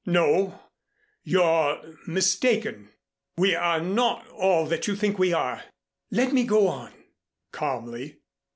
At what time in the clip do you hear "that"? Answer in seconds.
4.65-4.87